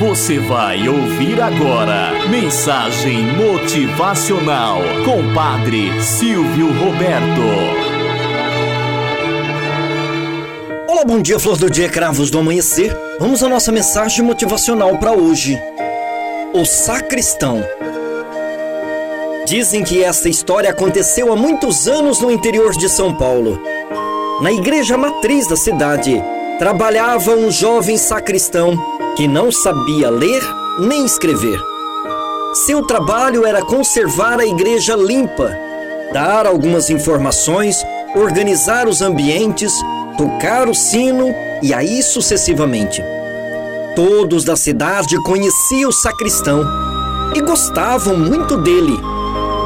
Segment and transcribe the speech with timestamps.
[0.00, 7.42] Você vai ouvir agora Mensagem Motivacional com Padre Silvio Roberto.
[10.88, 12.96] Olá, bom dia, flor do dia, cravos do amanhecer.
[13.18, 15.60] Vamos à nossa mensagem motivacional para hoje.
[16.54, 17.62] O sacristão.
[19.46, 23.60] Dizem que esta história aconteceu há muitos anos no interior de São Paulo.
[24.40, 26.22] Na igreja matriz da cidade,
[26.58, 30.42] trabalhava um jovem sacristão que não sabia ler
[30.78, 31.60] nem escrever.
[32.66, 35.56] Seu trabalho era conservar a igreja limpa,
[36.12, 37.76] dar algumas informações,
[38.14, 39.72] organizar os ambientes,
[40.16, 43.02] tocar o sino e aí sucessivamente.
[43.94, 46.64] Todos da cidade conheciam o sacristão
[47.34, 48.98] e gostavam muito dele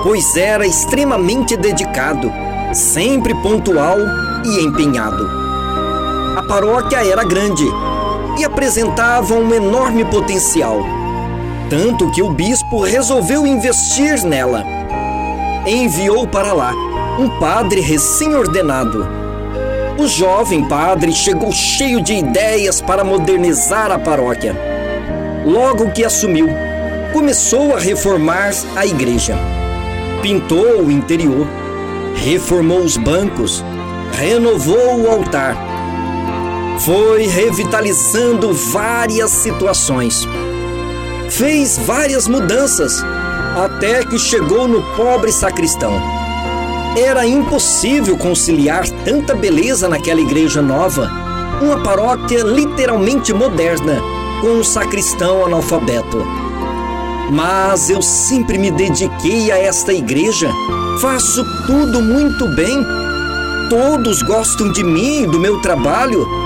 [0.05, 2.31] pois era extremamente dedicado,
[2.75, 3.97] sempre pontual
[4.45, 5.27] e empenhado.
[6.37, 7.65] A paróquia era grande
[8.39, 10.81] e apresentava um enorme potencial,
[11.71, 14.65] tanto que o bispo resolveu investir nela.
[15.67, 16.73] Enviou para lá
[17.19, 19.07] um padre recém-ordenado.
[19.99, 24.55] O jovem padre chegou cheio de ideias para modernizar a paróquia.
[25.45, 26.49] Logo que assumiu,
[27.13, 29.39] começou a reformar a igreja
[30.25, 31.47] pintou o interior,
[32.17, 33.63] reformou os bancos,
[34.15, 35.55] renovou o altar.
[36.81, 40.29] Foi revitalizando várias situações.
[41.31, 43.03] Fez várias mudanças
[43.57, 45.93] até que chegou no pobre sacristão.
[46.97, 51.11] Era impossível conciliar tanta beleza naquela igreja nova,
[51.63, 54.01] uma paróquia literalmente moderna,
[54.41, 56.25] com um sacristão analfabeto.
[57.31, 60.51] Mas eu sempre me dediquei a esta igreja.
[61.01, 62.85] Faço tudo muito bem.
[63.71, 66.44] Todos gostam de mim e do meu trabalho.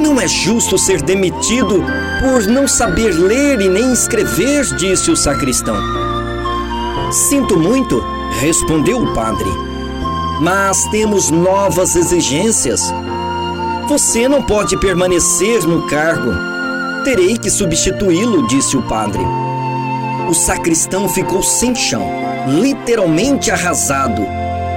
[0.00, 1.82] Não é justo ser demitido
[2.20, 5.76] por não saber ler e nem escrever, disse o sacristão.
[7.12, 8.02] Sinto muito,
[8.40, 9.50] respondeu o padre.
[10.40, 12.92] Mas temos novas exigências.
[13.88, 16.32] Você não pode permanecer no cargo.
[17.04, 19.22] Terei que substituí-lo, disse o padre
[20.30, 22.08] o sacristão ficou sem chão,
[22.46, 24.24] literalmente arrasado.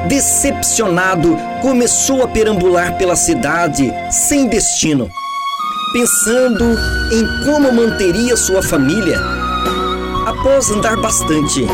[0.07, 5.09] Decepcionado, começou a perambular pela cidade sem destino,
[5.93, 6.65] pensando
[7.11, 9.19] em como manteria sua família.
[10.25, 11.65] Após andar bastante,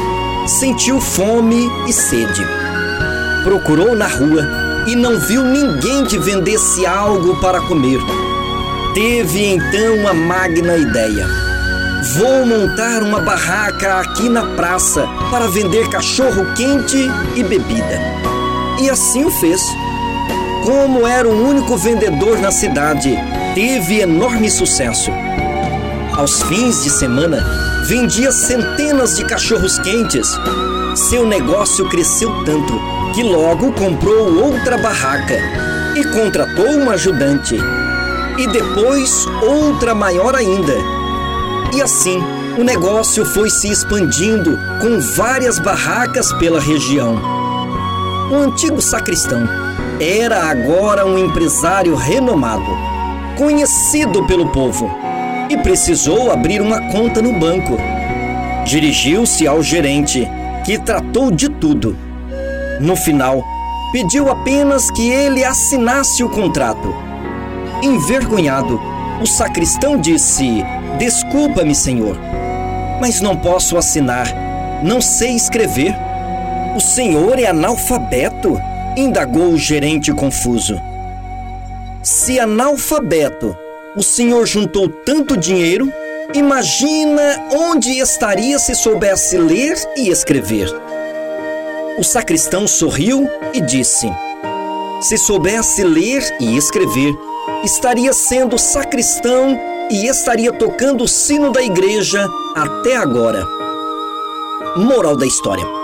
[0.60, 2.46] sentiu fome e sede.
[3.44, 4.44] Procurou na rua
[4.88, 8.00] e não viu ninguém que vendesse algo para comer.
[8.94, 11.50] Teve então uma magna ideia
[12.02, 18.09] Vou montar uma barraca aqui na praça para vender cachorro quente e bebida.
[18.82, 19.62] E assim o fez.
[20.66, 23.18] Como era o único vendedor na cidade,
[23.56, 25.12] teve enorme sucesso.
[26.16, 27.44] Aos fins de semana,
[27.88, 30.28] vendia centenas de cachorros quentes.
[30.96, 32.74] Seu negócio cresceu tanto
[33.14, 35.38] que logo comprou outra barraca
[35.96, 37.56] e contratou um ajudante.
[38.38, 40.74] E depois outra maior ainda
[41.74, 42.20] e assim,
[42.58, 47.22] o negócio foi se expandindo com várias barracas pela região.
[48.32, 49.40] O antigo sacristão
[50.00, 52.78] era agora um empresário renomado,
[53.36, 54.88] conhecido pelo povo,
[55.50, 57.76] e precisou abrir uma conta no banco.
[58.66, 60.28] Dirigiu-se ao gerente,
[60.64, 61.98] que tratou de tudo.
[62.80, 63.44] No final,
[63.92, 66.94] pediu apenas que ele assinasse o contrato.
[67.82, 68.80] Envergonhado,
[69.20, 70.64] o sacristão disse:
[71.00, 72.16] Desculpa-me, senhor,
[73.02, 74.28] mas não posso assinar.
[74.84, 76.09] Não sei escrever.
[76.76, 78.60] O senhor é analfabeto?
[78.96, 80.80] indagou o gerente confuso.
[82.04, 83.56] Se analfabeto,
[83.96, 85.92] o senhor juntou tanto dinheiro,
[86.34, 90.70] imagina onde estaria se soubesse ler e escrever.
[91.98, 94.10] O sacristão sorriu e disse:
[95.02, 97.14] Se soubesse ler e escrever,
[97.64, 99.58] estaria sendo sacristão
[99.90, 103.46] e estaria tocando o sino da igreja até agora.
[104.78, 105.79] Moral da história: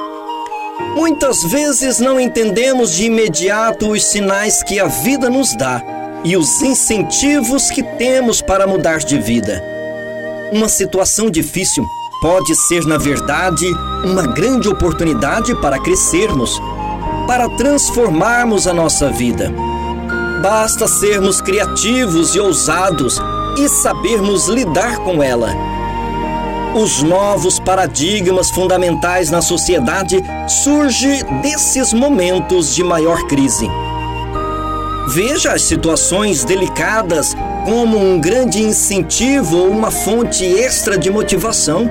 [0.95, 5.81] Muitas vezes não entendemos de imediato os sinais que a vida nos dá
[6.23, 9.63] e os incentivos que temos para mudar de vida.
[10.51, 11.85] Uma situação difícil
[12.21, 13.65] pode ser, na verdade,
[14.03, 16.59] uma grande oportunidade para crescermos,
[17.27, 19.53] para transformarmos a nossa vida.
[20.41, 23.19] Basta sermos criativos e ousados
[23.57, 25.74] e sabermos lidar com ela.
[26.75, 33.65] Os novos paradigmas fundamentais na sociedade surgem desses momentos de maior crise.
[35.07, 37.33] Veja as situações delicadas
[37.63, 41.89] como um grande incentivo ou uma fonte extra de motivação.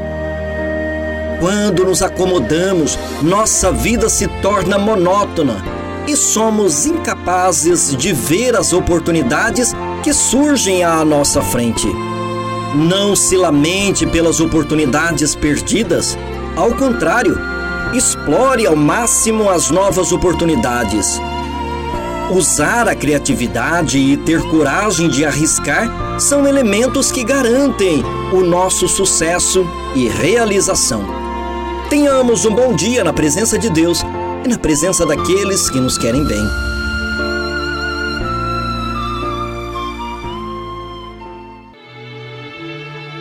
[1.40, 5.64] Quando nos acomodamos, nossa vida se torna monótona
[6.06, 9.72] e somos incapazes de ver as oportunidades
[10.02, 11.88] que surgem à nossa frente.
[12.74, 16.18] Não se lamente pelas oportunidades perdidas,
[16.56, 17.38] ao contrário,
[17.94, 21.20] explore ao máximo as novas oportunidades.
[22.32, 29.64] Usar a criatividade e ter coragem de arriscar são elementos que garantem o nosso sucesso
[29.94, 31.04] e realização.
[31.88, 34.02] Tenhamos um bom dia na presença de Deus
[34.44, 36.73] e na presença daqueles que nos querem bem.